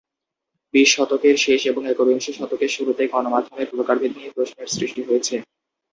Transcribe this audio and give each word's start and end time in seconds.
বিংশ 0.73 0.91
শতকের 0.93 1.35
শেষ 1.37 1.61
এবং 1.65 1.81
একবিংশ 1.87 2.25
শতকের 2.37 2.71
শুরুতে 2.75 3.03
গণমাধ্যমের 3.07 3.71
প্রকারভেদ 3.71 4.11
নিয়ে 4.15 4.33
প্রশ্নের 4.35 4.69
সৃষ্টি 4.75 5.01
হয়েছে। 5.07 5.35